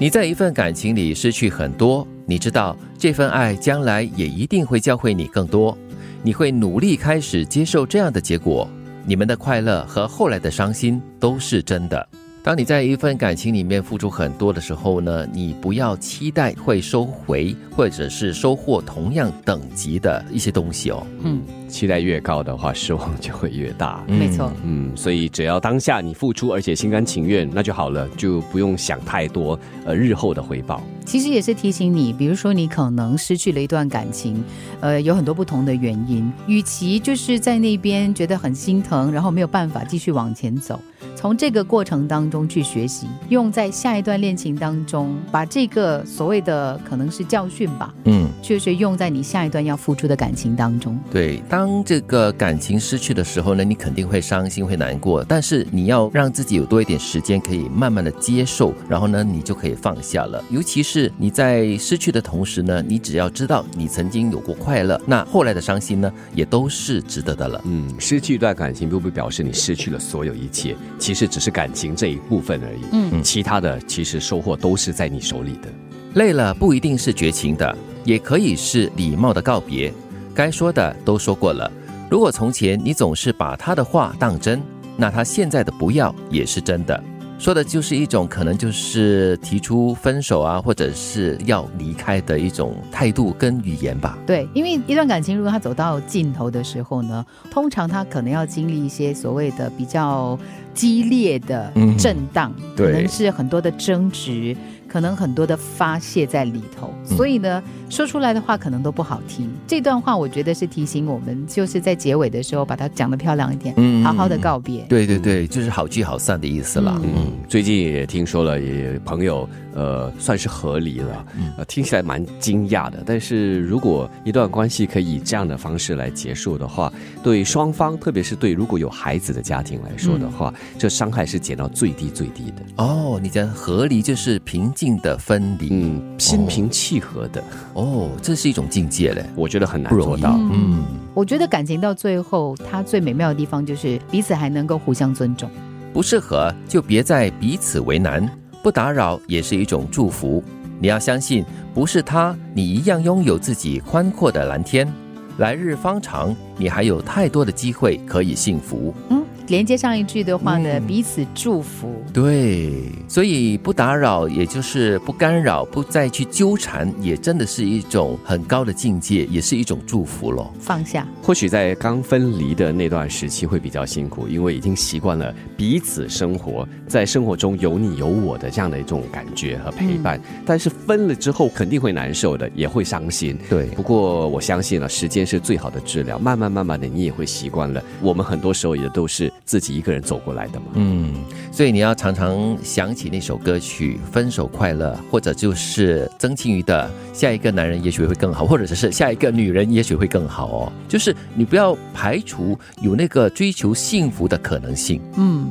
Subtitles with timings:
[0.00, 5.76] 你在一份感情里失去很多，你知道这份爱将来也一定会教会你更多。
[6.22, 8.66] 你会努力开始接受这样的结果，
[9.04, 12.08] 你们的快乐和后来的伤心都是真的。
[12.50, 21.06] 当你在一份感情里面付出很多的时候呢，你不要期待会收回或者是收获同样等级的一些东西哦。
[21.22, 24.02] 嗯，期待越高的话，失望就会越大。
[24.08, 24.52] 没错。
[24.64, 30.82] 嗯，所以只要当下你付出，而且心甘情愿，那就好了，就不用想太多，呃，日后的回报。
[31.04, 34.42] 其实也是提醒你，比如说你可能失去了一段感情，
[34.80, 36.28] 呃，有很多不同的原因。
[36.48, 40.80] 与其就是在那边觉得很心疼，然后没有办法继续往前走。
[41.20, 50.98] 从这个过程当中去学习，用在下一段恋情当中，把这个所谓的可能是教训吧，嗯，确实用在你下一段要付出的感情当中。
[51.12, 60.42] 对，当这个感情失去的时候呢，你肯定会伤心、会难过，但是你要让自己有多一点时间，可以慢慢的接受，然后呢，你就可以放下了。
[60.48, 67.60] 尤其是你在失去的同时呢，你只要知道你曾经有过快乐，那后来的伤心呢，也都是值得的了。
[67.66, 70.74] 嗯，失去一段感情，并不表示你失去了所有一切。
[70.98, 75.68] 其实只是感情这一部分而已，嗯，其他的其实收获都是在你手里的。
[76.14, 79.92] 累了不一定是绝情的，也可以是礼貌的告别。
[80.34, 81.70] 该说的都说过了。
[82.10, 84.60] 如果从前你总是把他的话当真，
[84.96, 87.00] 那他现在的不要也是真的。
[87.38, 94.18] 说的就是一种可能就是提出分手啊，或者是要离开的一种态度跟语言吧。
[94.26, 100.38] 对，因为一段感情如果他走到尽头的时候呢，通常他可能要经历一些所谓的比较
[100.74, 104.56] 激烈的震荡，可能是很多的争执。
[104.90, 109.48] 可能很多的发泄在里头，所以呢，说出来的话可能都不好听。
[109.64, 114.80] 这段话我觉得是提醒我们，就是在结尾的时候把它讲的漂亮一点，嗯，好好的告别。
[114.88, 117.00] 对对对，就是好聚好散的意思了。
[117.04, 121.24] 嗯，最近也听说了，也朋友呃算是和离了，
[121.56, 123.00] 呃听起来蛮惊讶的。
[123.06, 132.62] 但是如果一段关系可以以这样的方式来结束的话，对双方，特别是对如果有孩子的家庭来说的话，这伤害是减到最低最低的。
[132.76, 134.70] 哦，你的和离就是平。
[134.72, 137.42] 静的分离，嗯，心平气和的，
[137.74, 140.36] 哦，这是一种境界嘞，我觉得很难做到。
[140.38, 140.82] 嗯，
[141.12, 145.50] 我觉得感情到最后，它最美妙的地方就是彼此还能够互相尊重。
[145.92, 148.26] 不适合就别再彼此为难，
[148.62, 150.42] 不打扰也是一种祝福。
[150.78, 151.44] 你要相信，
[151.74, 154.90] 不是他，你一样拥有自己宽阔的蓝天。
[155.36, 158.94] 来日方长，你还有太多的机会可以幸福。
[159.10, 159.19] 嗯。
[159.50, 161.92] 连接上一句的话呢，彼此祝福。
[162.12, 162.72] 对，
[163.08, 170.54] 所以不打扰，也就是不干扰，不再去纠缠，也真的是一种很高的境界，也是一种祝福咯。
[170.60, 171.04] 放下。
[171.20, 180.20] 或许在刚分离的那段时期会比较辛苦，因为已经习惯了彼此生活在生活中有你有我的这样的一种感觉和陪伴。
[180.46, 183.36] 但是分了之后肯定会难受的，也会伤心。
[183.48, 183.66] 对。
[183.70, 186.16] 不过我相信了，时间是最好的治疗。
[186.20, 187.82] 慢慢慢慢的，你也会习惯了。
[188.00, 189.32] 我们很多时候也都是。
[189.50, 191.12] 自己一个人走过来的嘛，嗯，
[191.50, 196.88] 所以你要常常想起那首歌曲《分手快乐》，或者就是曾庆瑜的
[197.18, 200.72] 《下一个男人也许会更好》，或者是下一个女人也许会更好哦。
[200.86, 205.02] 就是你不要排除有那个追求幸福的可能性。
[205.16, 205.50] 嗯，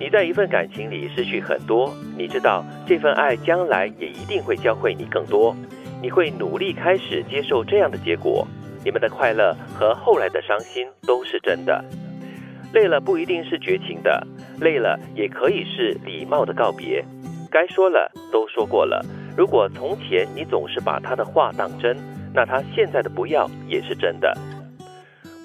[0.00, 5.54] 你在一份感情里失去很多，你知道这份爱将来也一定会教会你更多。
[6.00, 8.48] 你会努力开始接受这样的结果，
[8.82, 11.84] 你们的快乐和后来的伤心都是真的。
[12.72, 14.26] 累了不一定是绝情的，
[14.60, 17.04] 累了也可以是礼貌的告别。
[17.50, 19.04] 该说了都说过了。
[19.36, 21.96] 如果从前你总是把他的话当真，
[22.34, 24.36] 那他现在的不要也是真的。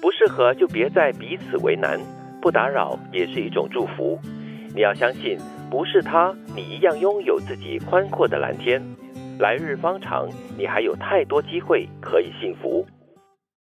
[0.02, 1.98] 不适合就别再彼此为难，
[2.42, 4.18] 不打扰也是一种祝福。
[4.74, 5.38] 你要相信，
[5.70, 8.82] 不是他，你一样拥有自己宽阔的蓝天。
[9.38, 12.84] 来日方长，你还有太多机会可以幸福。